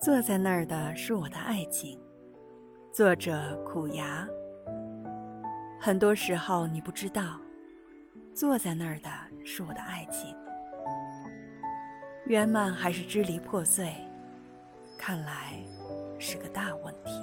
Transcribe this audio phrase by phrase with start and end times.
[0.00, 1.98] 坐在那儿的是我的爱情。
[2.92, 4.26] 作者：苦牙。
[5.80, 7.40] 很多时候，你不知道，
[8.34, 9.10] 坐在那儿的
[9.44, 10.36] 是我的爱情。
[12.26, 13.94] 圆满还是支离破碎？
[14.98, 15.62] 看来
[16.18, 17.20] 是个大问题。